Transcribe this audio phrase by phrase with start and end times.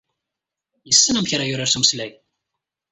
[0.87, 2.11] Yessen amek ara yurar s umeslay.